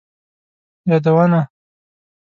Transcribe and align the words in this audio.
یادونه: 0.89 1.41